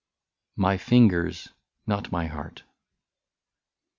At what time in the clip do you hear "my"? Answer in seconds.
0.63-0.77, 2.11-2.25